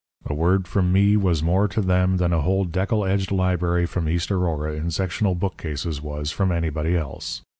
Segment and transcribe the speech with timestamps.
[0.25, 4.09] A word from me was more to them than a whole deckle edged library from
[4.09, 7.43] East Aurora in sectional bookcases was from anybody else.